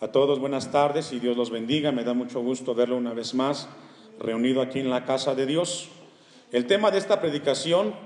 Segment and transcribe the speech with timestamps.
[0.00, 1.90] A todos buenas tardes y Dios los bendiga.
[1.90, 3.68] Me da mucho gusto verlo una vez más
[4.20, 5.88] reunido aquí en la casa de Dios.
[6.52, 7.96] El tema de esta predicación,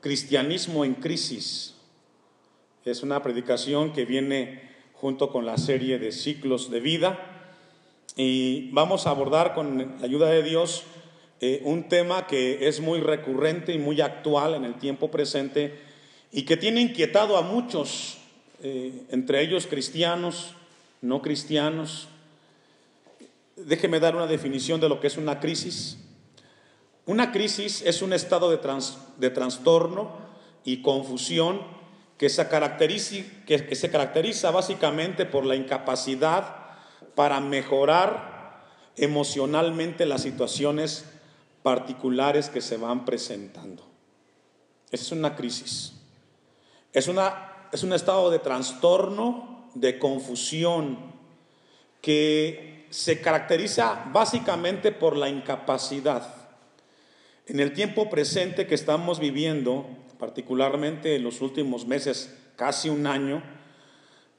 [0.00, 1.74] cristianismo en crisis,
[2.86, 4.62] es una predicación que viene
[4.94, 7.18] junto con la serie de ciclos de vida
[8.16, 10.84] y vamos a abordar con la ayuda de Dios
[11.42, 15.78] eh, un tema que es muy recurrente y muy actual en el tiempo presente
[16.32, 18.16] y que tiene inquietado a muchos,
[18.62, 20.54] eh, entre ellos cristianos,
[21.04, 22.08] no cristianos.
[23.56, 25.98] Déjeme dar una definición de lo que es una crisis.
[27.04, 28.58] Una crisis es un estado de,
[29.18, 30.12] de trastorno
[30.64, 31.60] y confusión
[32.16, 36.56] que se, caracteriza, que se caracteriza básicamente por la incapacidad
[37.14, 38.64] para mejorar
[38.96, 41.04] emocionalmente las situaciones
[41.62, 43.84] particulares que se van presentando.
[44.90, 45.92] Esa es una crisis.
[46.94, 50.98] Es, una, es un estado de trastorno de confusión
[52.00, 56.34] que se caracteriza básicamente por la incapacidad.
[57.46, 59.86] En el tiempo presente que estamos viviendo,
[60.18, 63.42] particularmente en los últimos meses, casi un año,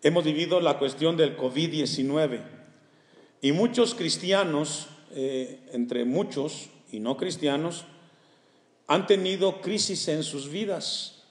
[0.02, 2.42] hemos vivido la cuestión del COVID-19
[3.42, 7.86] y muchos cristianos, eh, entre muchos y no cristianos,
[8.88, 11.25] han tenido crisis en sus vidas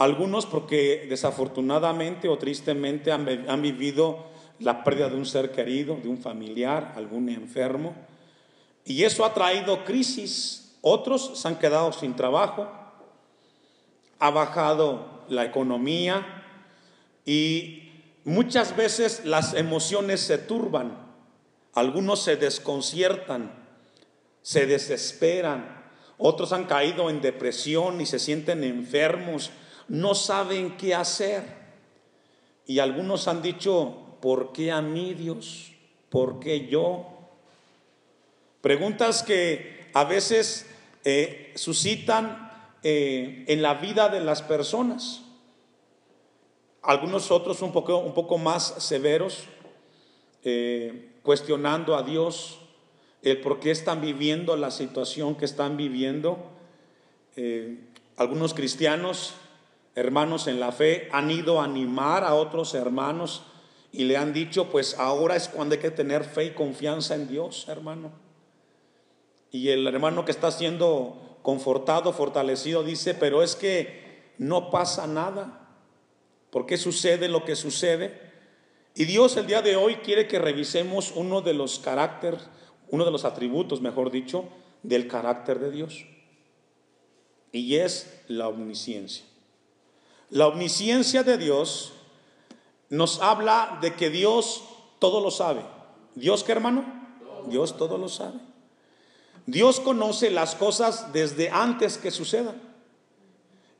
[0.00, 4.24] algunos porque desafortunadamente o tristemente han, vivido
[4.58, 7.94] la pérdida de un ser querido, de un familiar, algún enfermo.
[8.86, 10.78] Y eso ha traído crisis.
[10.80, 12.66] Otros se han quedado sin trabajo,
[14.18, 16.44] ha bajado la economía
[17.26, 17.90] y
[18.24, 20.96] muchas veces las emociones se turban.
[21.74, 23.52] Algunos se desconciertan,
[24.40, 25.84] se desesperan.
[26.16, 29.50] Otros han caído en depresión y se sienten enfermos
[29.90, 31.42] no saben qué hacer.
[32.64, 35.72] Y algunos han dicho, ¿por qué a mí Dios?
[36.08, 37.06] ¿Por qué yo?
[38.60, 40.66] Preguntas que a veces
[41.02, 42.52] eh, suscitan
[42.84, 45.22] eh, en la vida de las personas.
[46.82, 49.42] Algunos otros un poco, un poco más severos,
[50.44, 52.60] eh, cuestionando a Dios
[53.22, 56.38] el por qué están viviendo la situación que están viviendo.
[58.16, 59.34] algunos cristianos
[60.00, 63.44] hermanos en la fe han ido a animar a otros hermanos
[63.92, 67.28] y le han dicho, pues ahora es cuando hay que tener fe y confianza en
[67.28, 68.12] Dios, hermano.
[69.50, 75.68] Y el hermano que está siendo confortado, fortalecido, dice, pero es que no pasa nada.
[76.50, 78.30] ¿Por qué sucede lo que sucede?
[78.94, 82.48] Y Dios el día de hoy quiere que revisemos uno de los caracteres,
[82.88, 84.48] uno de los atributos, mejor dicho,
[84.82, 86.06] del carácter de Dios.
[87.52, 89.24] Y es la omnisciencia.
[90.30, 91.92] La omnisciencia de Dios
[92.88, 94.62] nos habla de que Dios
[94.98, 95.62] todo lo sabe.
[96.14, 96.84] ¿Dios qué hermano?
[97.46, 98.38] Dios todo lo sabe.
[99.46, 102.60] Dios conoce las cosas desde antes que sucedan.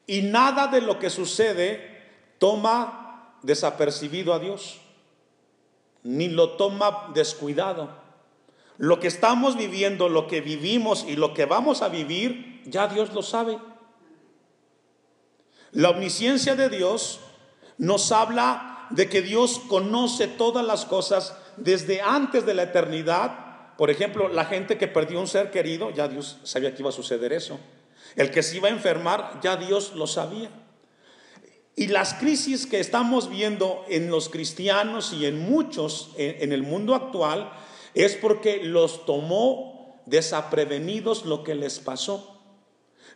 [0.06, 2.00] Y nada de lo que sucede
[2.38, 4.80] toma desapercibido a Dios,
[6.02, 7.90] ni lo toma descuidado.
[8.78, 13.12] Lo que estamos viviendo, lo que vivimos y lo que vamos a vivir, ya Dios
[13.12, 13.58] lo sabe.
[15.72, 17.20] La omnisciencia de Dios
[17.78, 23.76] nos habla de que Dios conoce todas las cosas desde antes de la eternidad.
[23.76, 26.92] Por ejemplo, la gente que perdió un ser querido, ya Dios sabía que iba a
[26.92, 27.58] suceder eso.
[28.16, 30.50] El que se iba a enfermar, ya Dios lo sabía.
[31.76, 36.94] Y las crisis que estamos viendo en los cristianos y en muchos en, el mundo
[36.94, 37.52] actual
[37.94, 42.38] es porque los tomó desaprevenidos lo que les pasó.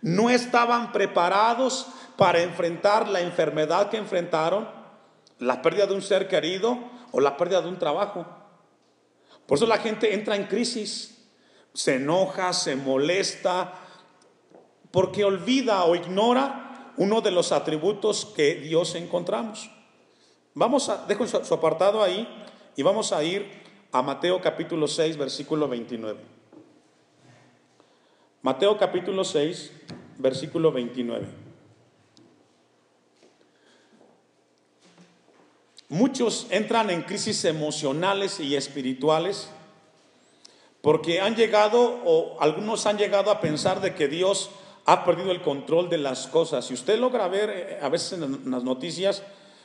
[0.00, 4.68] No estaban preparados para enfrentar la enfermedad que enfrentaron,
[5.38, 6.78] la pérdida de un ser querido
[7.12, 8.26] o la pérdida de un trabajo.
[9.46, 11.28] Por eso la gente entra en crisis,
[11.72, 13.74] se enoja, se molesta,
[14.90, 19.70] porque olvida o ignora uno de los atributos que Dios encontramos.
[20.54, 22.28] Vamos a, dejo su, apartado ahí
[22.76, 23.44] y vamos a ir
[23.90, 26.20] a Mateo capítulo 6, versículo 29.
[28.42, 29.72] Mateo capítulo 6,
[30.18, 31.43] versículo 29.
[35.94, 39.48] Muchos entran en crisis emocionales y espirituales
[40.80, 44.50] porque han llegado o algunos han llegado a pensar de que Dios
[44.86, 46.64] ha perdido el control de las cosas.
[46.66, 49.22] Si usted logra ver eh, a veces en las noticias,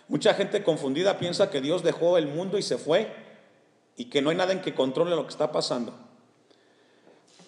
[0.08, 3.12] mucha gente confundida piensa que Dios dejó el mundo y se fue
[3.98, 5.96] y que no hay nada en que controle lo que está pasando.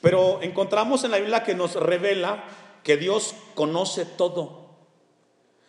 [0.02, 2.46] Pero encontramos en la Biblia que nos revela
[2.82, 4.72] que Dios conoce todo.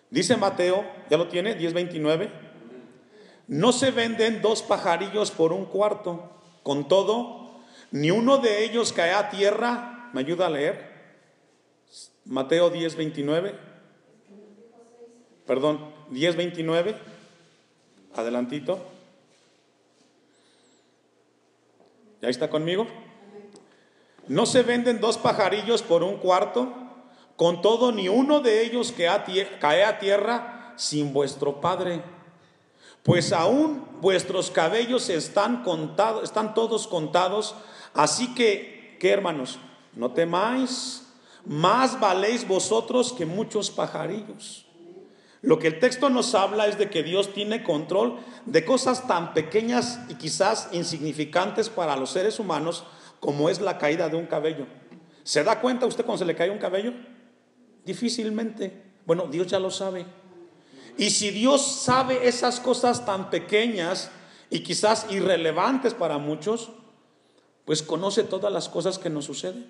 [0.09, 1.59] Dice Mateo, ¿ya lo tiene?
[1.59, 2.42] 10:29.
[3.52, 6.31] No se venden dos pajarillos por un cuarto.
[6.62, 7.50] Con todo,
[7.90, 10.08] ni uno de ellos cae a tierra.
[10.14, 10.90] ¿Me ayuda a leer?
[12.25, 13.54] Mateo 10, 29.
[15.46, 16.96] Perdón, 10, 29.
[18.14, 18.78] Adelantito.
[22.22, 22.87] ¿Ya está conmigo?
[24.28, 26.72] No se venden dos pajarillos por un cuarto.
[27.37, 29.10] Con todo, ni uno de ellos que
[29.60, 32.02] cae a tierra sin vuestro Padre
[33.02, 37.54] pues aún vuestros cabellos están contados, están todos contados,
[37.94, 39.58] así que, ¿qué hermanos?
[39.94, 41.06] No temáis,
[41.44, 44.66] más valéis vosotros que muchos pajarillos.
[45.40, 49.34] Lo que el texto nos habla es de que Dios tiene control de cosas tan
[49.34, 52.84] pequeñas y quizás insignificantes para los seres humanos
[53.19, 54.66] como es la caída de un cabello.
[55.25, 56.93] ¿Se da cuenta usted cuando se le cae un cabello?
[57.84, 58.82] Difícilmente.
[59.04, 60.06] Bueno, Dios ya lo sabe.
[60.99, 64.11] Y si Dios sabe esas cosas tan pequeñas
[64.50, 66.71] y quizás irrelevantes para muchos,
[67.65, 69.67] pues conoce todas las cosas que nos suceden.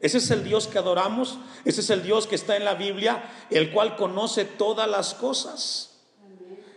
[0.00, 3.22] Ese es el Dios que adoramos, ese es el Dios que está en la Biblia,
[3.50, 5.90] el cual conoce todas las cosas.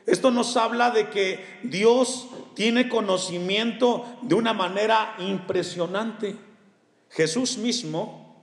[0.05, 6.35] Esto nos habla de que Dios tiene conocimiento de una manera impresionante.
[7.09, 8.35] Jesús mismo,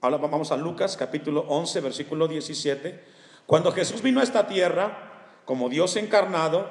[0.00, 3.15] ahora vamos a Lucas capítulo 11, versículo 17,
[3.46, 6.68] cuando Jesús vino a esta tierra como Dios encarnado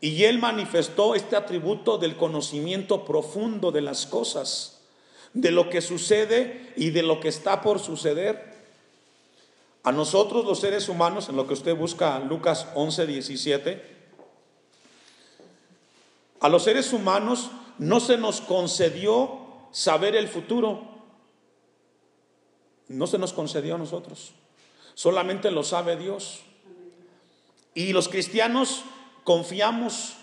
[0.00, 4.80] y él manifestó este atributo del conocimiento profundo de las cosas,
[5.32, 8.56] de lo que sucede y de lo que está por suceder.
[9.84, 13.96] A nosotros los seres humanos, en lo que usted busca Lucas 11, 17,
[16.40, 19.38] a los seres humanos no se nos concedió
[19.70, 20.82] saber el futuro,
[22.88, 24.32] no se nos concedió a nosotros.
[24.96, 26.40] Solamente lo sabe Dios.
[27.74, 28.82] Y los cristianos
[29.24, 30.16] confiamos.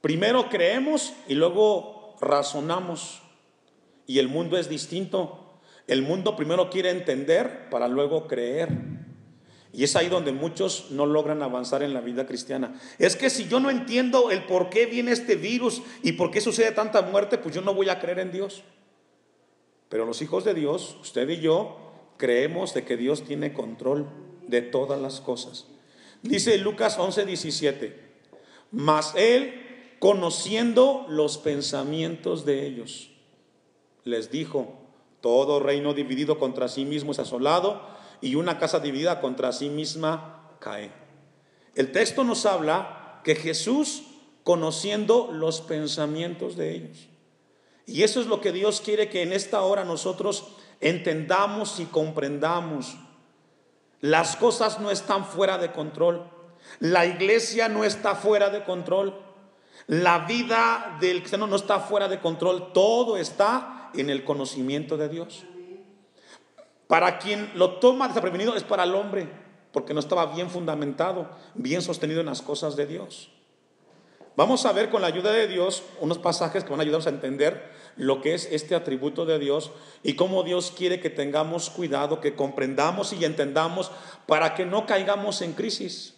[0.00, 3.22] Primero creemos y luego razonamos.
[4.08, 5.60] Y el mundo es distinto.
[5.86, 8.70] El mundo primero quiere entender para luego creer.
[9.72, 12.74] Y es ahí donde muchos no logran avanzar en la vida cristiana.
[12.98, 16.40] Es que si yo no entiendo el por qué viene este virus y por qué
[16.40, 18.64] sucede tanta muerte, pues yo no voy a creer en Dios.
[19.88, 21.84] Pero los hijos de Dios, usted y yo,
[22.16, 24.08] creemos de que Dios tiene control
[24.46, 25.66] de todas las cosas.
[26.22, 28.00] Dice Lucas 11, 17,
[28.70, 33.10] mas él, conociendo los pensamientos de ellos,
[34.04, 34.74] les dijo,
[35.20, 37.80] todo reino dividido contra sí mismo es asolado
[38.20, 40.92] y una casa dividida contra sí misma cae.
[41.74, 44.04] El texto nos habla que Jesús
[44.44, 47.08] conociendo los pensamientos de ellos.
[47.86, 50.48] Y eso es lo que Dios quiere que en esta hora nosotros
[50.84, 52.96] entendamos y comprendamos.
[54.00, 56.30] Las cosas no están fuera de control.
[56.78, 59.18] La iglesia no está fuera de control.
[59.86, 62.72] La vida del cristiano no está fuera de control.
[62.74, 65.44] Todo está en el conocimiento de Dios.
[66.86, 69.26] Para quien lo toma desprevenido es para el hombre,
[69.72, 73.33] porque no estaba bien fundamentado, bien sostenido en las cosas de Dios.
[74.36, 77.10] Vamos a ver con la ayuda de Dios unos pasajes que van a ayudarnos a
[77.10, 79.70] entender lo que es este atributo de Dios
[80.02, 83.92] y cómo Dios quiere que tengamos cuidado, que comprendamos y entendamos
[84.26, 86.16] para que no caigamos en crisis.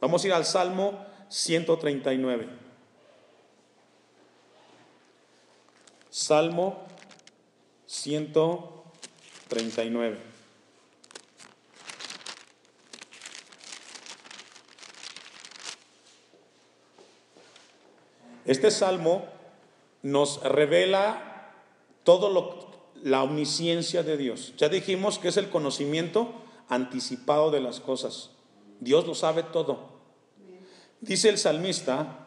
[0.00, 2.48] Vamos a ir al Salmo 139.
[6.10, 6.84] Salmo
[7.86, 10.29] 139.
[18.50, 19.26] Este salmo
[20.02, 21.52] nos revela
[22.02, 22.68] todo lo
[23.04, 24.54] la omnisciencia de Dios.
[24.56, 26.34] Ya dijimos que es el conocimiento
[26.68, 28.30] anticipado de las cosas.
[28.80, 29.90] Dios lo sabe todo.
[31.00, 32.26] Dice el salmista,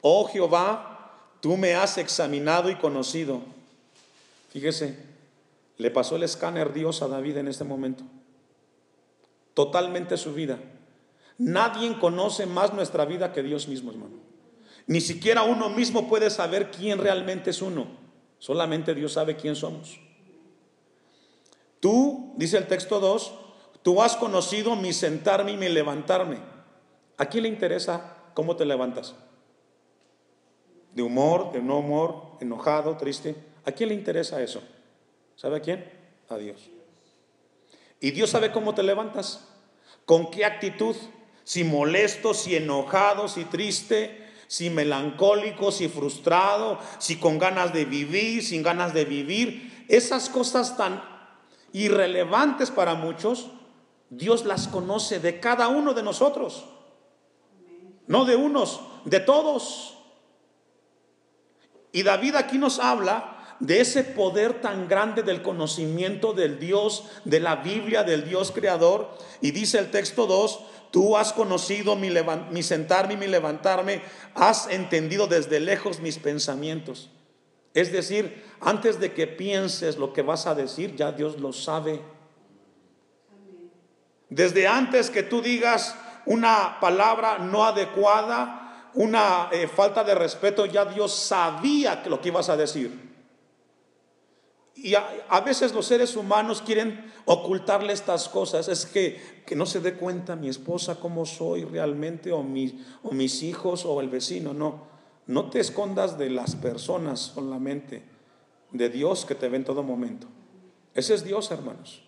[0.00, 3.40] oh Jehová, tú me has examinado y conocido.
[4.50, 4.98] Fíjese,
[5.76, 8.02] le pasó el escáner Dios a David en este momento.
[9.54, 10.58] Totalmente su vida.
[11.38, 14.21] Nadie conoce más nuestra vida que Dios mismo, hermano.
[14.86, 17.86] Ni siquiera uno mismo puede saber quién realmente es uno.
[18.38, 20.00] Solamente Dios sabe quién somos.
[21.80, 23.32] Tú, dice el texto 2,
[23.82, 26.38] tú has conocido mi sentarme y mi levantarme.
[27.18, 29.14] ¿A quién le interesa cómo te levantas?
[30.92, 33.34] ¿De humor, de no humor, enojado, triste?
[33.64, 34.62] ¿A quién le interesa eso?
[35.36, 35.90] ¿Sabe a quién?
[36.28, 36.70] A Dios.
[38.00, 39.48] Y Dios sabe cómo te levantas,
[40.04, 40.96] con qué actitud,
[41.44, 44.21] si molesto, si enojado, si triste,
[44.52, 49.86] si melancólico, si frustrado, si con ganas de vivir, sin ganas de vivir.
[49.88, 51.02] Esas cosas tan
[51.72, 53.46] irrelevantes para muchos,
[54.10, 56.66] Dios las conoce de cada uno de nosotros.
[58.06, 59.96] no de unos, de todos.
[61.90, 67.40] Y David aquí nos habla de ese poder tan grande del conocimiento del Dios, de
[67.40, 69.16] la Biblia, del Dios creador.
[69.40, 72.10] Y dice el texto 2, tú has conocido mi,
[72.50, 74.02] mi sentarme y mi levantarme,
[74.34, 77.10] has entendido desde lejos mis pensamientos.
[77.74, 82.02] Es decir, antes de que pienses lo que vas a decir, ya Dios lo sabe.
[84.28, 85.94] Desde antes que tú digas
[86.26, 92.48] una palabra no adecuada, una eh, falta de respeto, ya Dios sabía lo que ibas
[92.48, 93.11] a decir.
[94.82, 98.66] Y a, veces los seres humanos quieren ocultarle estas cosas.
[98.66, 103.42] Es que, que no se dé cuenta mi esposa cómo soy realmente, o, o mis
[103.44, 104.52] hijos, o el vecino.
[104.52, 104.82] No,
[105.28, 108.02] no te escondas de las personas solamente,
[108.72, 110.26] de Dios que te ve en todo momento.
[110.94, 112.02] Ese es Dios, hermanos.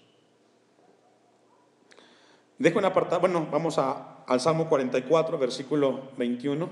[2.58, 6.68] Dejo un apartado, bueno, vamos a, al Salmo 44, versículo 21.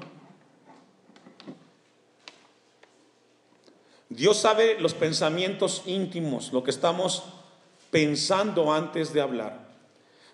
[4.15, 7.25] Dios sabe los pensamientos íntimos, lo que estamos
[7.91, 9.69] pensando antes de hablar.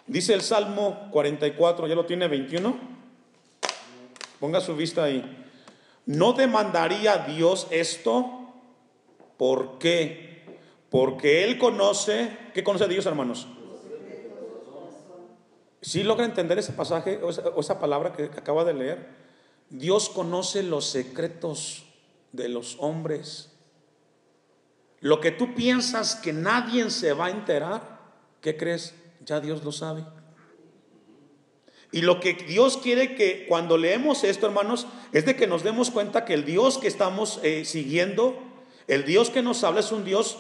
[0.08, 2.76] Dice el Salmo 44, ¿ya lo tiene 21?
[4.40, 5.22] Ponga su vista ahí.
[6.06, 8.52] ¿No demandaría Dios esto?
[9.36, 10.44] ¿Por qué?
[10.90, 13.46] Porque Él conoce, ¿qué conoce Dios, hermanos?
[15.80, 19.06] ¿Sí logra entender ese pasaje o esa palabra que acaba de leer?
[19.70, 21.84] Dios conoce los secretos
[22.32, 23.52] de los hombres.
[25.00, 28.00] Lo que tú piensas que nadie se va a enterar,
[28.40, 28.94] ¿qué crees?
[29.24, 30.04] Ya Dios lo sabe.
[31.90, 35.90] Y lo que Dios quiere que cuando leemos esto, hermanos, es de que nos demos
[35.90, 38.38] cuenta que el Dios que estamos eh, siguiendo,
[38.88, 40.38] el Dios que nos habla es un Dios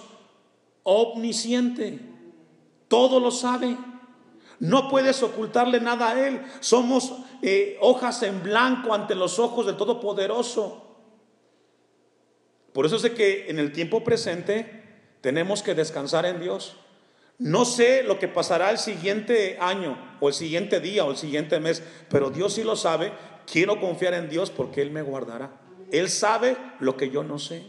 [0.82, 2.00] omnisciente.
[2.88, 3.76] Todo lo sabe.
[4.60, 6.42] No puedes ocultarle nada a Él.
[6.60, 7.12] Somos
[7.42, 10.87] eh, hojas en blanco ante los ojos del Todopoderoso.
[12.78, 14.84] Por eso sé que en el tiempo presente
[15.20, 16.76] tenemos que descansar en Dios.
[17.36, 21.58] No sé lo que pasará el siguiente año o el siguiente día o el siguiente
[21.58, 23.10] mes, pero Dios sí lo sabe.
[23.50, 25.60] Quiero confiar en Dios porque Él me guardará.
[25.90, 27.64] Él sabe lo que yo no sé.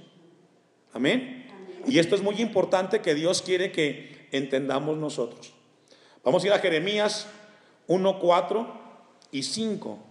[0.94, 1.48] Amén.
[1.88, 5.56] Y esto es muy importante que Dios quiere que entendamos nosotros.
[6.24, 7.26] Vamos a ir a Jeremías
[7.88, 8.82] 1, 4
[9.32, 10.09] y 5.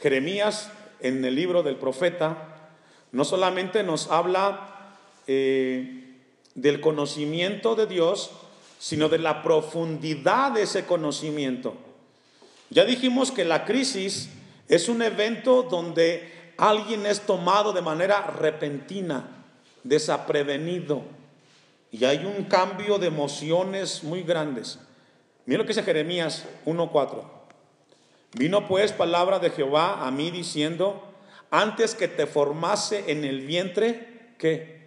[0.00, 2.56] Jeremías en el libro del profeta
[3.12, 6.16] no solamente nos habla eh,
[6.54, 8.30] del conocimiento de Dios,
[8.78, 11.74] sino de la profundidad de ese conocimiento.
[12.70, 14.30] Ya dijimos que la crisis
[14.68, 19.44] es un evento donde alguien es tomado de manera repentina,
[19.82, 21.02] desaprevenido,
[21.90, 24.78] y hay un cambio de emociones muy grandes.
[25.46, 27.39] Mira lo que dice Jeremías 1.4.
[28.32, 31.02] Vino pues palabra de Jehová a mí diciendo,
[31.50, 34.80] antes que te formase en el vientre, que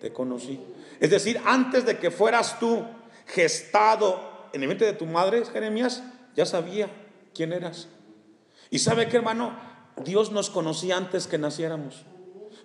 [0.00, 0.60] te conocí.
[1.00, 2.84] Es decir, antes de que fueras tú
[3.26, 6.02] gestado en el vientre de tu madre, Jeremías,
[6.36, 6.90] ya sabía
[7.34, 7.88] quién eras.
[8.70, 9.58] Y sabe que hermano,
[10.04, 12.04] Dios nos conocía antes que naciéramos.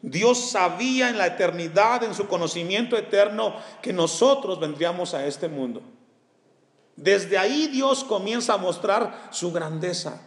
[0.02, 5.82] Dios sabía en la eternidad, en su conocimiento eterno, que nosotros vendríamos a este mundo.
[6.98, 10.22] Desde ahí Dios comienza a mostrar su grandeza.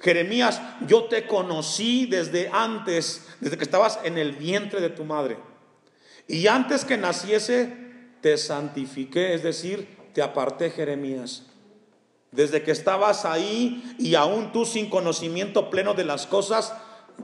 [0.00, 5.36] Jeremías, yo te conocí desde antes, desde que estabas en el vientre de tu madre.
[6.26, 7.76] Y antes que naciese,
[8.20, 11.46] te santifiqué, es decir, te aparté, Jeremías.
[12.30, 16.72] Desde que estabas ahí y aún tú sin conocimiento pleno de las cosas,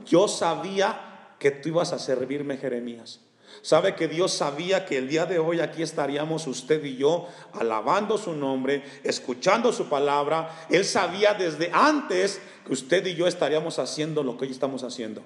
[0.05, 3.21] yo sabía que tú ibas a servirme, Jeremías.
[3.61, 8.17] Sabe que Dios sabía que el día de hoy aquí estaríamos usted y yo alabando
[8.17, 10.65] su nombre, escuchando su palabra.
[10.69, 15.23] Él sabía desde antes que usted y yo estaríamos haciendo lo que hoy estamos haciendo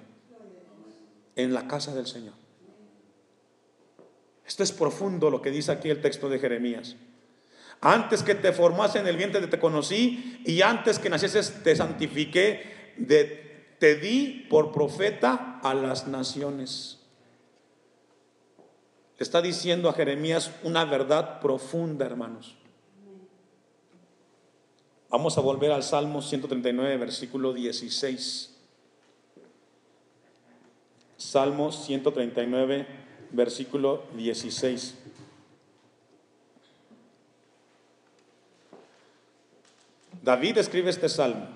[1.36, 2.34] en la casa del Señor.
[4.46, 6.96] Esto es profundo lo que dice aquí el texto de Jeremías.
[7.82, 12.96] Antes que te formase en el vientre te conocí y antes que nacieses te santifiqué,
[13.80, 17.03] te di por profeta a las naciones
[19.18, 22.56] está diciendo a Jeremías una verdad profunda, hermanos.
[25.10, 28.56] Vamos a volver al Salmo 139, versículo 16.
[31.18, 32.88] Salmo 139,
[33.32, 34.96] versículo 16.
[40.24, 41.48] David escribe este salmo.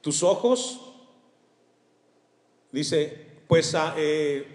[0.00, 0.80] Tus ojos,
[2.72, 4.48] dice, pues eh,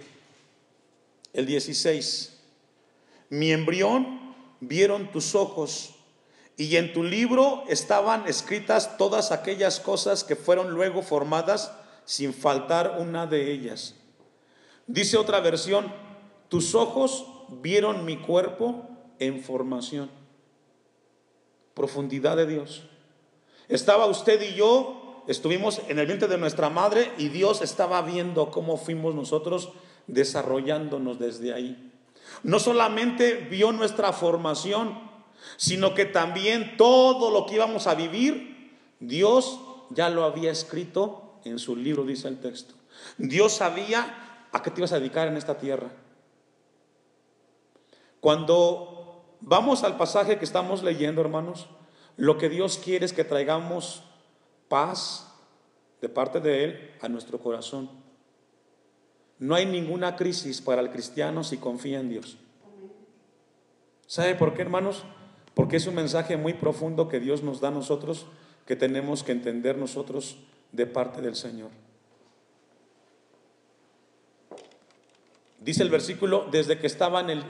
[1.38, 2.36] el 16.
[3.30, 5.94] Mi embrión vieron tus ojos,
[6.58, 11.72] y en tu libro estaban escritas todas aquellas cosas que fueron luego formadas
[12.06, 13.94] sin faltar una de ellas.
[14.88, 15.94] Dice otra versión,
[16.50, 18.90] tus ojos vieron mi cuerpo
[19.20, 20.10] en formación.
[21.76, 22.90] Profundidad de Dios.
[23.70, 28.50] Estaba usted y yo, estuvimos en el vientre de nuestra madre y Dios estaba viendo
[28.50, 29.70] cómo fuimos nosotros
[30.08, 31.92] desarrollándonos desde ahí.
[32.44, 35.08] No solamente vio nuestra formación,
[35.56, 39.60] sino que también todo lo que íbamos a vivir, Dios
[39.90, 42.74] ya lo había escrito en su libro, dice el texto.
[43.18, 45.90] Dios sabía a qué te ibas a dedicar en esta tierra.
[48.20, 51.68] Cuando vamos al pasaje que estamos leyendo, hermanos,
[52.18, 54.04] lo que Dios quiere es que traigamos
[54.68, 55.32] paz
[56.02, 57.90] de parte de Él a nuestro corazón.
[59.40, 62.38] No hay ninguna crisis para el cristiano si confía en Dios.
[64.08, 65.04] ¿Sabe por qué, hermanos?
[65.54, 68.26] Porque es un mensaje muy profundo que Dios nos da a nosotros,
[68.66, 70.38] que tenemos que entender nosotros
[70.72, 71.70] de parte del Señor.
[75.60, 77.44] Dice el versículo, desde que estaba en el,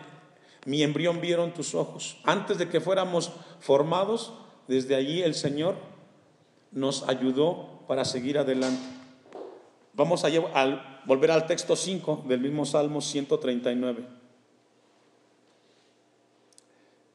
[0.66, 2.18] mi embrión vieron tus ojos.
[2.24, 4.34] Antes de que fuéramos formados,
[4.68, 5.76] desde allí el Señor
[6.72, 8.97] nos ayudó para seguir adelante.
[9.98, 10.30] Vamos a,
[11.06, 14.06] volver al texto 5 del mismo Salmo 139.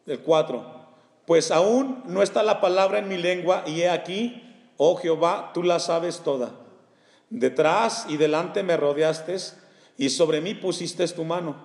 [0.05, 0.83] El 4
[1.27, 4.43] pues aún no está la palabra en mi lengua y he aquí,
[4.77, 6.53] oh Jehová, tú la sabes toda.
[7.31, 9.37] Detrás y delante me rodeaste
[9.97, 11.57] y sobre mí pusiste tu mano.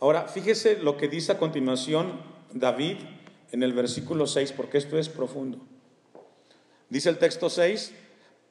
[0.00, 2.20] Ahora, fíjese lo que dice a continuación
[2.52, 2.96] David
[3.52, 5.58] en el versículo 6, porque esto es profundo.
[6.88, 7.94] Dice el texto 6,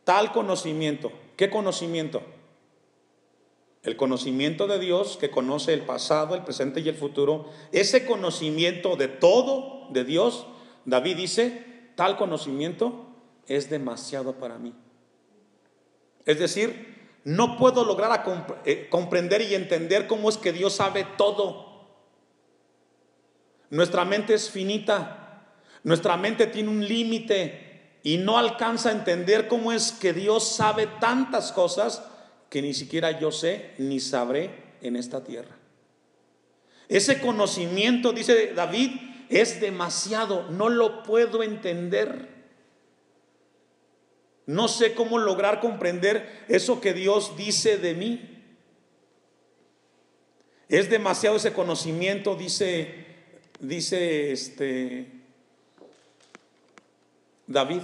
[0.05, 1.11] tal conocimiento.
[1.39, 2.21] ¿Qué conocimiento?
[3.83, 7.49] El conocimiento de Dios que conoce el pasado, el presente y el futuro.
[7.71, 10.47] Ese conocimiento de todo de Dios,
[10.83, 13.05] David dice, tal conocimiento
[13.47, 14.73] es demasiado para mí.
[16.25, 18.21] Es decir, no puedo lograr
[18.65, 21.87] eh, comprender y entender cómo es que Dios sabe todo.
[23.69, 25.53] Nuestra mente es finita,
[25.85, 27.68] nuestra mente tiene un límite
[28.03, 32.03] y no alcanza a entender cómo es que Dios sabe tantas cosas
[32.49, 35.55] que ni siquiera yo sé ni sabré en esta tierra.
[36.87, 38.91] Ese conocimiento, dice David,
[39.29, 42.27] es demasiado, no lo puedo entender.
[44.47, 48.43] No sé cómo lograr comprender eso que Dios dice de mí.
[50.67, 53.05] Es demasiado ese conocimiento, dice,
[53.59, 55.18] dice este
[57.49, 57.81] David.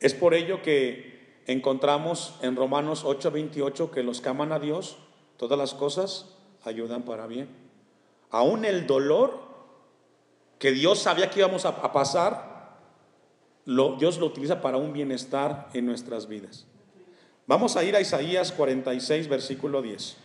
[0.00, 4.96] Es por ello que encontramos en Romanos 8:28 que los que aman a Dios,
[5.36, 7.48] todas las cosas ayudan para bien.
[8.30, 9.40] Aún el dolor
[10.58, 12.78] que Dios sabía que íbamos a, pasar,
[13.64, 16.66] Dios lo utiliza para un bienestar en nuestras vidas.
[17.46, 20.16] Vamos a ir a Isaías 46, versículo 10.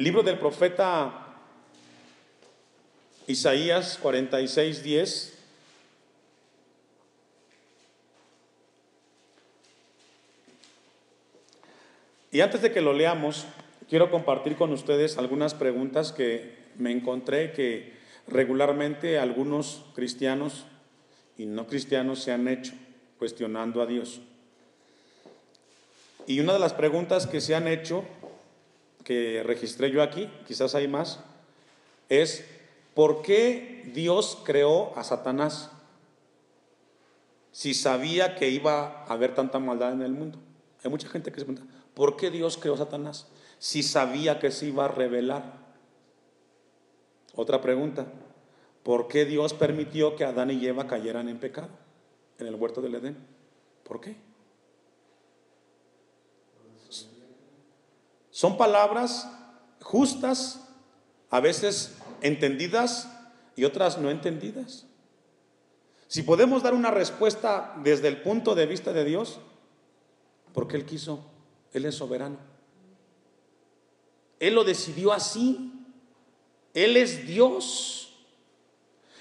[0.00, 1.26] Libro del profeta
[3.26, 5.38] Isaías 46, 10.
[12.32, 13.44] Y antes de que lo leamos,
[13.90, 17.92] quiero compartir con ustedes algunas preguntas que me encontré que
[18.26, 20.64] regularmente algunos cristianos
[21.36, 22.72] y no cristianos se han hecho
[23.18, 24.22] cuestionando a Dios.
[26.26, 28.06] Y una de las preguntas que se han hecho,
[29.10, 31.18] que registré yo aquí, quizás hay más,
[32.08, 32.44] es
[32.94, 35.68] ¿por qué Dios creó a Satanás
[37.50, 40.38] si sabía que iba a haber tanta maldad en el mundo?
[40.84, 43.26] Hay mucha gente que se pregunta, ¿Por qué Dios creó a Satanás?
[43.58, 45.54] Si sabía que se iba a revelar.
[47.34, 48.06] Otra pregunta.
[48.84, 51.70] ¿Por qué Dios permitió que Adán y Eva cayeran en pecado
[52.38, 53.16] en el huerto del Edén?
[53.82, 54.29] ¿Por qué?
[58.40, 59.28] Son palabras
[59.82, 60.66] justas,
[61.28, 63.06] a veces entendidas
[63.54, 64.86] y otras no entendidas.
[66.08, 69.40] Si podemos dar una respuesta desde el punto de vista de Dios,
[70.54, 71.30] porque Él quiso
[71.74, 72.38] él es soberano.
[74.38, 75.72] Él lo decidió así.
[76.72, 78.16] Él es Dios.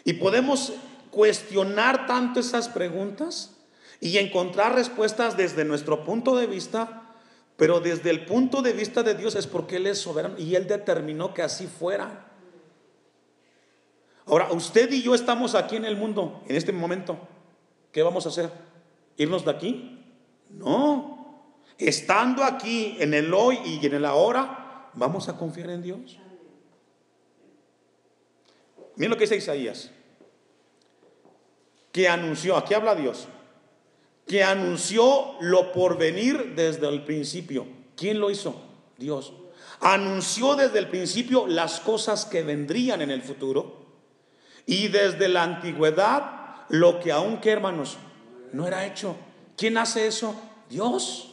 [0.06, 0.72] Y podemos
[1.12, 3.58] cuestionar tanto esas preguntas
[4.00, 6.99] y encontrar respuestas desde nuestro punto de vista,
[7.60, 10.66] pero desde el punto de vista de Dios es porque Él es soberano y Él
[10.66, 12.32] determinó que así fuera.
[14.26, 17.20] Ahora, usted y yo estamos aquí en el mundo, en este momento.
[17.92, 18.50] ¿Qué vamos a hacer?
[19.18, 20.06] ¿Irnos de aquí?
[20.50, 21.54] No.
[21.78, 26.18] estando aquí en el hoy y en el ahora, vamos a confiar en Dios.
[28.96, 29.92] Miren lo que dice Isaías,
[31.92, 33.28] que anunció, aquí habla Dios,
[34.30, 37.66] que anunció lo por venir desde el principio.
[37.98, 38.62] ¿Quién lo hizo?
[38.96, 39.34] Dios.
[39.82, 43.88] Anunció desde el principio las cosas que vendrían en el futuro
[44.68, 47.98] y desde la antigüedad lo que aún que hermanos
[48.54, 49.16] no era hecho.
[49.58, 50.40] ¿Quién hace eso?
[50.70, 51.32] Dios.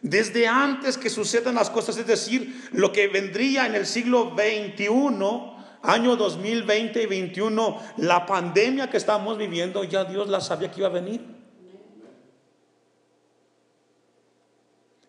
[0.00, 5.78] Desde antes que sucedan las cosas, es decir, lo que vendría en el siglo 21,
[5.82, 10.88] año 2020 y 21, la pandemia que estamos viviendo, ya Dios la sabía que iba
[10.88, 11.37] a venir.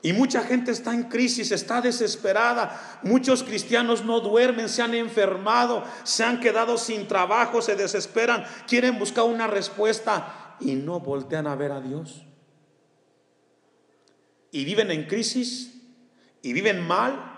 [0.01, 2.99] Y mucha gente está en crisis, está desesperada.
[3.03, 8.97] Muchos cristianos no duermen, se han enfermado, se han quedado sin trabajo, se desesperan, quieren
[8.97, 12.25] buscar una respuesta y no voltean a ver a Dios.
[14.51, 15.81] Y viven en crisis
[16.41, 17.35] y viven mal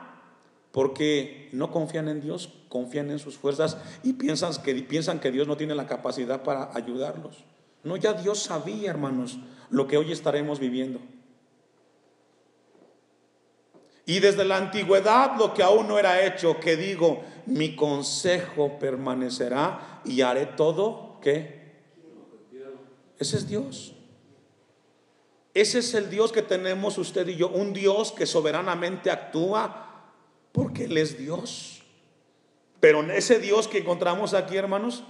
[0.71, 5.47] porque no confían en Dios, confían en sus fuerzas y piensan que, piensan que Dios
[5.47, 7.43] no tiene la capacidad para ayudarlos.
[7.84, 9.39] No, ya Dios sabía, hermanos,
[9.71, 11.02] lo que hoy estaremos viviendo.
[14.12, 20.02] Y desde la antigüedad lo que aún no era hecho, que digo, mi consejo permanecerá
[20.04, 21.80] y haré todo, ¿qué?
[23.17, 23.93] Ese es Dios.
[25.54, 30.12] Ese es el Dios que tenemos usted y yo, un Dios que soberanamente actúa
[30.52, 31.82] porque Él es Dios.
[32.82, 35.06] Pero ese Dios que encontramos aquí, hermanos,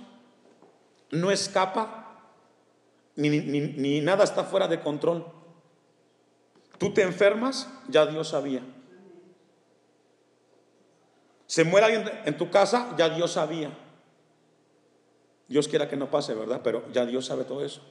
[1.10, 2.22] no escapa,
[3.16, 5.26] ni, ni nada está fuera de control.
[6.78, 8.62] Tú te enfermas, ya Dios sabía.
[11.52, 13.78] Se muere alguien en tu casa, ya Dios sabía.
[15.50, 16.62] Dios quiera que no pase, ¿verdad?
[16.64, 17.82] Pero ya Dios sabe todo eso.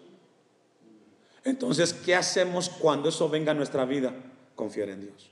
[1.44, 4.14] Entonces, ¿qué hacemos cuando eso venga a nuestra vida?
[4.56, 5.30] Confiar en Dios.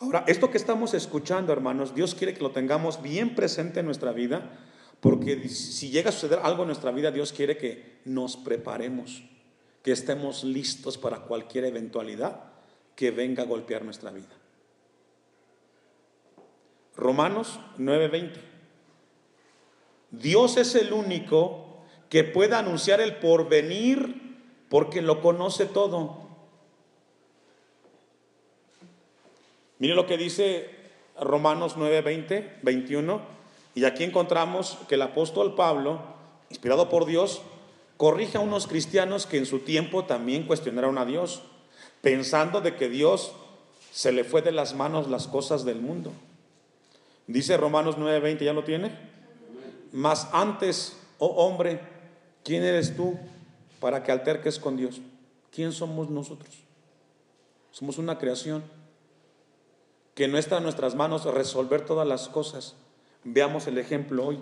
[0.00, 4.12] Ahora, esto que estamos escuchando, hermanos, Dios quiere que lo tengamos bien presente en nuestra
[4.12, 4.58] vida,
[5.00, 9.24] porque si llega a suceder algo en nuestra vida, Dios quiere que nos preparemos,
[9.82, 12.44] que estemos listos para cualquier eventualidad
[12.96, 14.41] que venga a golpear nuestra vida.
[16.96, 18.40] Romanos 9:20.
[20.10, 21.78] Dios es el único
[22.08, 24.20] que puede anunciar el porvenir
[24.68, 26.22] porque lo conoce todo.
[29.78, 30.70] Mire lo que dice
[31.18, 33.22] Romanos 9:20, 21.
[33.74, 36.00] Y aquí encontramos que el apóstol Pablo,
[36.50, 37.40] inspirado por Dios,
[37.96, 41.42] corrige a unos cristianos que en su tiempo también cuestionaron a Dios,
[42.02, 43.32] pensando de que Dios
[43.92, 46.12] se le fue de las manos las cosas del mundo.
[47.32, 48.94] Dice Romanos 9:20, ¿ya lo tiene?
[49.90, 51.80] Mas antes, oh hombre,
[52.44, 53.18] ¿quién eres tú
[53.80, 55.00] para que alterques con Dios?
[55.50, 56.50] ¿Quién somos nosotros?
[57.70, 58.62] Somos una creación
[60.14, 62.74] que no está en nuestras manos resolver todas las cosas.
[63.24, 64.38] Veamos el ejemplo hoy.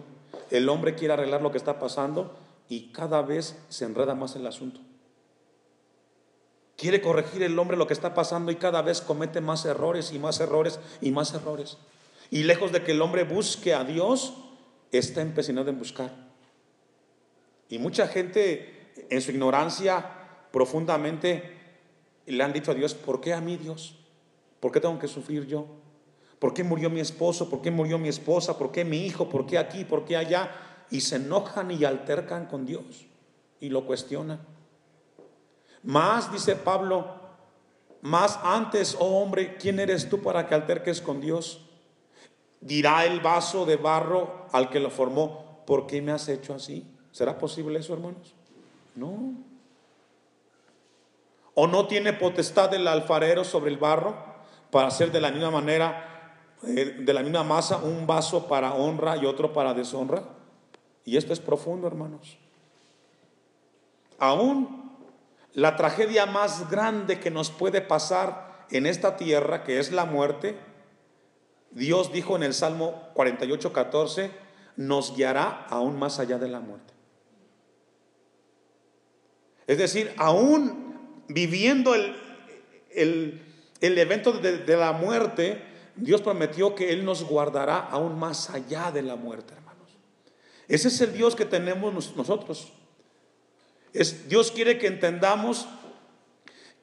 [0.50, 2.37] El hombre quiere arreglar lo que está pasando
[2.68, 4.81] y cada vez se enreda más el asunto.
[6.76, 10.18] Quiere corregir el hombre lo que está pasando y cada vez comete más errores y
[10.18, 11.79] más errores y más errores.
[12.30, 14.34] Y lejos de que el hombre busque a Dios,
[14.92, 16.12] está empecinado en buscar.
[17.68, 20.06] Y mucha gente en su ignorancia
[20.52, 21.58] profundamente
[22.26, 23.96] le han dicho a Dios, ¿por qué a mí Dios?
[24.60, 25.66] ¿Por qué tengo que sufrir yo?
[26.38, 27.50] ¿Por qué murió mi esposo?
[27.50, 28.58] ¿Por qué murió mi esposa?
[28.58, 29.28] ¿Por qué mi hijo?
[29.28, 29.84] ¿Por qué aquí?
[29.84, 30.50] ¿Por qué allá?
[30.90, 33.06] Y se enojan y altercan con Dios
[33.60, 34.40] y lo cuestionan.
[35.82, 37.20] Más, dice Pablo,
[38.02, 41.69] más antes, oh hombre, ¿quién eres tú para que alterques con Dios?
[42.61, 46.87] Dirá el vaso de barro al que lo formó, ¿por qué me has hecho así?
[47.11, 48.35] ¿Será posible eso, hermanos?
[48.94, 49.35] No.
[51.55, 54.14] ¿O no tiene potestad el alfarero sobre el barro
[54.70, 59.16] para hacer de la misma manera, eh, de la misma masa, un vaso para honra
[59.16, 60.23] y otro para deshonra?
[61.05, 62.38] Y esto es profundo, hermanos.
[64.18, 64.92] Aún
[65.55, 70.57] la tragedia más grande que nos puede pasar en esta tierra, que es la muerte,
[71.70, 74.30] Dios dijo en el Salmo 48, 14,
[74.76, 76.92] nos guiará aún más allá de la muerte.
[79.66, 82.16] Es decir, aún viviendo el,
[82.90, 85.62] el, evento de, de, la muerte,
[85.94, 89.96] Dios prometió que Él nos guardará aún más allá de la muerte, hermanos.
[90.66, 92.72] Ese es el Dios que tenemos nosotros.
[93.92, 95.68] Es, Dios quiere que entendamos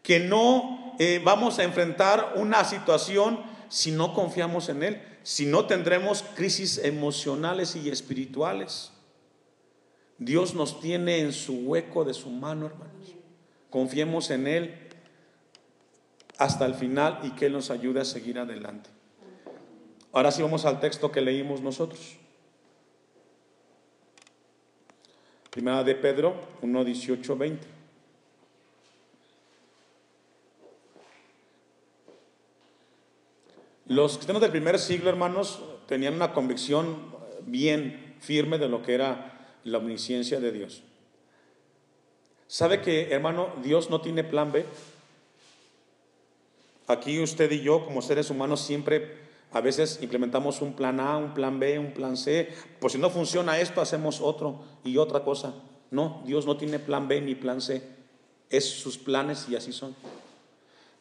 [0.02, 5.66] que no eh, vamos a enfrentar una situación si no confiamos en Él, si no
[5.66, 8.92] tendremos crisis emocionales y espirituales.
[10.18, 13.16] Dios nos tiene en su hueco de su mano, hermanos.
[13.70, 14.84] Confiemos en Él.
[16.40, 18.92] hasta el final y que Él nos ayude a seguir adelante.
[20.14, 22.18] Ahora sí vamos al texto que leímos nosotros.
[25.50, 27.77] Primera de Pedro 1, 18, 20.
[33.88, 36.98] Los cristianos del primer siglo, hermanos, tenían una convicción
[37.46, 40.84] bien firme de lo que era la omnisciencia de Dios.
[42.48, 44.66] ¿Sabe que, hermano, Dios no tiene plan B?
[46.88, 51.34] Aquí usted y yo, como seres humanos, siempre a veces implementamos un plan A, un
[51.34, 52.50] plan B, un plan C.
[52.82, 55.54] Pues si no funciona esto, hacemos otro y otra cosa.
[55.92, 57.82] No, Dios no tiene plan B ni plan C.
[58.50, 59.96] Es sus planes y así son.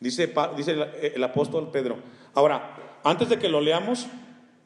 [0.00, 0.76] Dice, dice
[1.14, 1.96] el, apóstol Pedro.
[2.34, 4.06] Ahora, antes de que lo leamos,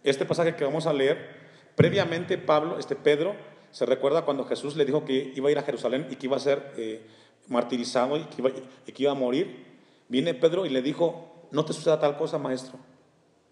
[0.03, 1.41] este pasaje que vamos a leer,
[1.77, 3.37] previamente Pablo, este Pedro,
[3.71, 6.37] se recuerda cuando Jesús le dijo que iba a ir a Jerusalén y que iba
[6.37, 7.07] a ser eh,
[7.47, 8.51] martirizado y que, iba,
[8.87, 9.67] y que iba a morir.
[10.09, 12.79] Viene Pedro y le dijo, no te suceda tal cosa, maestro,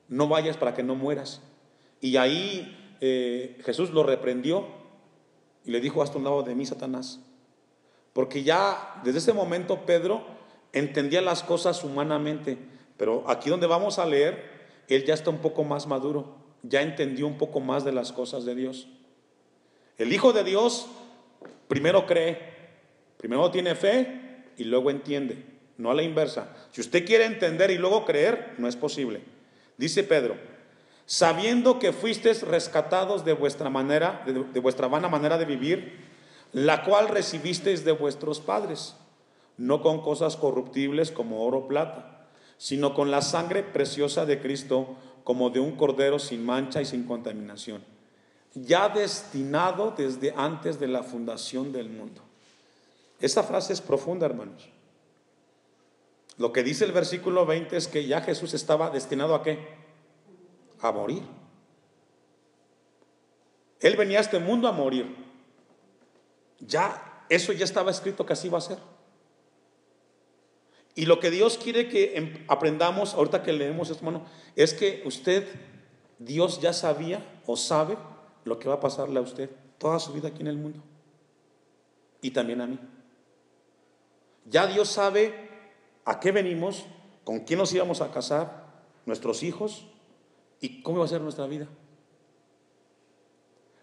[0.09, 1.41] no vayas para que no mueras.
[2.01, 4.67] Y ahí eh, Jesús lo reprendió
[5.65, 7.21] y le dijo, hasta un lado de mí, Satanás.
[8.13, 10.38] Porque ya desde ese momento Pedro
[10.73, 12.59] entendía las cosas humanamente,
[12.97, 17.27] pero aquí donde vamos a leer, él ya está un poco más maduro, ya entendió
[17.27, 18.89] un poco más de las cosas de Dios.
[19.99, 20.87] El Hijo de Dios
[21.69, 22.39] primero cree,
[23.19, 25.45] primero tiene fe y luego entiende,
[25.77, 26.55] no a la inversa.
[26.73, 29.23] Si usted quiere entender y luego creer, no es posible.
[29.77, 30.37] Dice Pedro,
[31.07, 36.09] sabiendo que fuisteis rescatados de vuestra manera, de, de vuestra vana manera de vivir,
[36.53, 38.97] la cual recibisteis de vuestros padres,
[39.59, 44.97] no con cosas corruptibles como oro o plata, sino con la sangre preciosa de Cristo,
[45.25, 47.85] como de un cordero sin mancha y sin contaminación,
[48.55, 52.23] ya destinado desde antes de la fundación del mundo.
[53.21, 54.69] Esa frase es profunda, hermanos.
[56.39, 59.59] Lo que dice el versículo 20 es que ya Jesús estaba destinado a qué?
[60.81, 61.25] A morir.
[63.81, 65.17] Él venía a este mundo a morir.
[66.61, 68.79] Ya, eso ya estaba escrito que así iba a ser.
[70.95, 75.03] Y lo que Dios quiere que em, aprendamos, ahorita que leemos esto, hermano, es que
[75.05, 75.47] usted,
[76.19, 77.97] Dios ya sabía o sabe
[78.45, 80.83] lo que va a pasarle a usted toda su vida aquí en el mundo.
[82.21, 82.79] Y también a mí.
[84.47, 85.35] Ya Dios sabe
[86.05, 86.85] a qué venimos,
[87.25, 88.67] con quién nos íbamos a casar,
[89.07, 89.87] nuestros hijos
[90.61, 91.69] y cómo va a ser nuestra vida.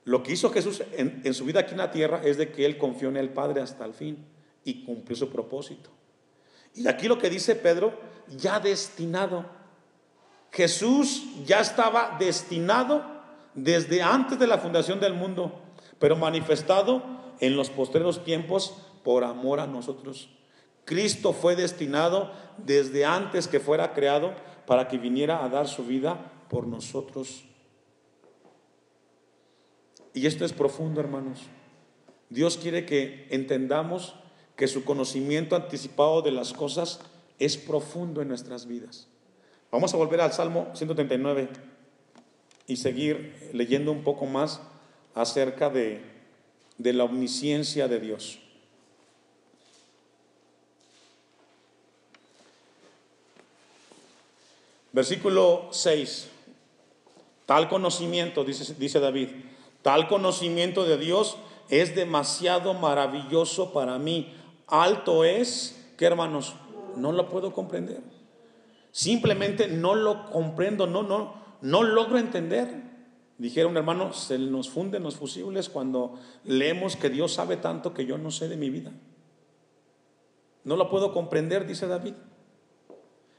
[0.04, 2.65] Lo que hizo Jesús en, en, su vida aquí en la tierra es de que
[2.65, 4.24] Él confió en el Padre hasta el fin
[4.63, 5.89] y cumplió su propósito.
[6.76, 7.94] Y aquí lo que dice Pedro,
[8.38, 9.46] ya destinado.
[10.52, 13.04] Jesús ya estaba destinado
[13.54, 15.62] desde antes de la fundación del mundo,
[16.00, 17.04] pero manifestado
[17.40, 20.30] en los postreros tiempos por amor a nosotros.
[20.84, 24.34] Cristo fue destinado desde antes que fuera creado
[24.68, 27.46] para que viniera a dar su vida por nosotros.
[30.14, 31.42] Y esto es profundo, hermanos.
[32.30, 34.16] Dios quiere que entendamos
[34.56, 37.00] que su conocimiento anticipado de las cosas
[37.39, 39.08] es profundo en nuestras vidas.
[39.72, 41.50] Vamos a volver al Salmo 139
[42.68, 44.62] y seguir leyendo un poco más
[45.13, 46.02] acerca de,
[46.78, 48.39] de la omnisciencia de Dios.
[54.96, 56.30] Versículo 6.
[57.46, 59.28] Tal conocimiento, dice, dice David,
[59.82, 61.36] tal conocimiento de Dios
[61.70, 64.34] es demasiado maravilloso para mí.
[64.67, 66.56] Alto es, ¿qué hermanos?
[66.95, 68.01] No lo puedo comprender.
[68.91, 72.84] Simplemente no lo comprendo, no, no, no logro entender.
[73.38, 78.17] Dijeron, hermano, se nos funden los fusibles cuando leemos que Dios sabe tanto que yo
[78.17, 78.91] no sé de mi vida.
[80.63, 82.13] No lo puedo comprender, dice David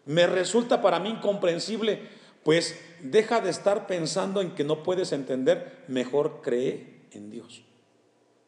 [0.07, 2.01] me resulta para mí incomprensible,
[2.43, 7.65] pues deja de estar pensando en que no puedes entender, mejor cree en Dios.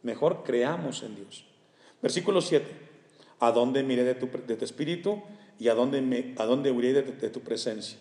[0.03, 1.45] Mejor creamos en Dios.
[2.03, 2.67] Versículo 7.
[3.41, 5.23] ¿A dónde miré de tu, de tu espíritu
[5.59, 7.99] y a dónde, a dónde huiré de, tu presencia?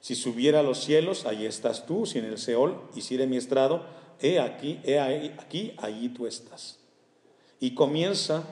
[0.00, 3.84] Si subiera a los cielos, ahí estás tú, si en el Seol hiciere mi estrado,
[4.20, 6.78] he aquí, he aquí, allí tú estás.
[7.60, 8.44] Y comienza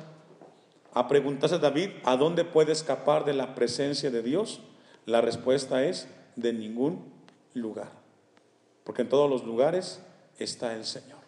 [0.93, 4.61] a preguntarse David, ¿a dónde puede escapar de la presencia de Dios?
[5.07, 7.13] La respuesta es, de ningún
[7.55, 7.93] lugar.
[8.85, 10.01] Porque en todos los lugares
[10.39, 11.21] está el Señor.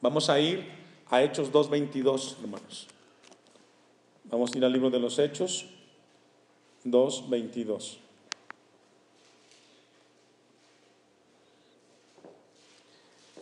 [0.00, 0.81] Vamos a ir
[1.12, 2.88] a Hechos 2.22, hermanos.
[4.24, 5.66] Vamos a ir al libro de los Hechos
[6.86, 7.98] 2.22.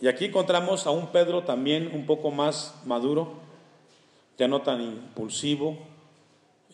[0.01, 3.35] Y aquí encontramos a un Pedro también un poco más maduro
[4.37, 5.79] ya no tan impulsivo,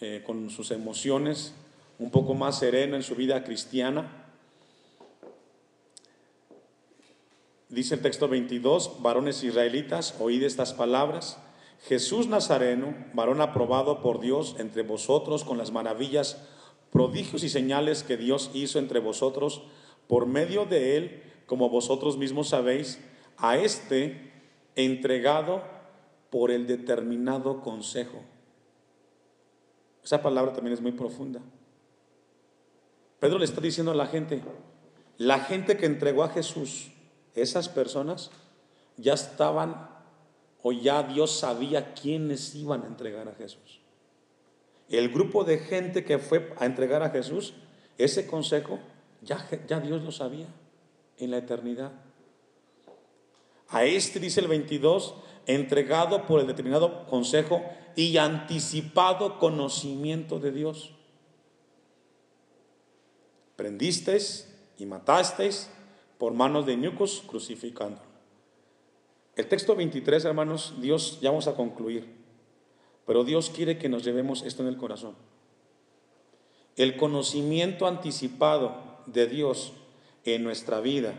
[0.01, 1.53] eh, con sus emociones,
[1.99, 4.26] un poco más sereno en su vida cristiana.
[7.69, 11.39] Dice el texto 22, varones israelitas, oíd estas palabras.
[11.89, 16.47] Jesús Nazareno, varón aprobado por Dios entre vosotros con las maravillas,
[16.93, 19.63] prodigios y señales que Dios hizo entre vosotros,
[20.07, 23.01] por medio de él, como vosotros mismos sabéis,
[23.37, 24.33] a este
[24.77, 25.63] entregado
[26.31, 28.23] por el determinado consejo.
[30.05, 31.41] Esa palabra también es muy profunda.
[33.19, 34.41] Pedro le está diciendo a la gente,
[35.19, 36.93] la gente que entregó a Jesús,
[37.37, 38.31] esas personas
[38.97, 39.89] ya estaban
[40.63, 43.81] o ya Dios sabía quiénes iban a entregar a Jesús.
[44.89, 47.55] El grupo de gente que fue a entregar a Jesús,
[47.99, 48.79] ese consejo,
[49.23, 50.47] ya, ya Dios lo sabía
[51.19, 51.93] en la eternidad.
[53.69, 55.15] A este, dice el 22,
[55.47, 57.63] entregado por el determinado consejo
[57.95, 60.93] y anticipado conocimiento de Dios.
[63.57, 65.71] Prendisteis y matasteis
[66.19, 68.01] por manos de ñucos crucificando.
[69.37, 72.07] El texto 23, hermanos, Dios, ya vamos a concluir,
[73.07, 75.15] pero Dios quiere que nos llevemos esto en el corazón.
[76.77, 79.73] El conocimiento anticipado de Dios
[80.25, 81.15] en nuestra vida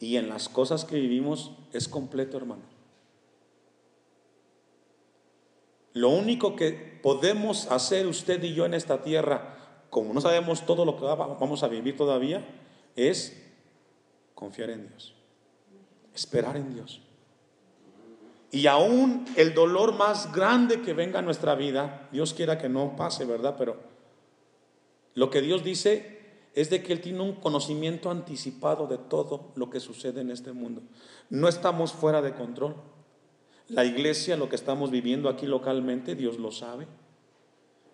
[0.00, 2.62] y en las cosas que vivimos es completo, hermano.
[5.92, 6.70] Lo único que
[7.02, 11.62] podemos hacer usted y yo en esta tierra, como no sabemos todo lo que vamos
[11.62, 12.46] a vivir todavía,
[12.94, 13.47] es
[14.38, 15.14] confiar en Dios,
[16.14, 17.00] esperar en Dios.
[18.52, 22.94] Y aún el dolor más grande que venga a nuestra vida, Dios quiera que no
[22.94, 23.56] pase, ¿verdad?
[23.58, 23.80] Pero
[25.14, 26.20] lo que Dios dice
[26.54, 30.52] es de que Él tiene un conocimiento anticipado de todo lo que sucede en este
[30.52, 30.82] mundo.
[31.30, 32.76] No estamos fuera de control.
[33.66, 36.86] La iglesia, lo que estamos viviendo aquí localmente, Dios lo sabe.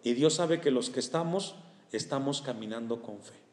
[0.03, 1.57] Y Dios sabe que los que estamos,
[1.91, 3.44] estamos caminando con fe.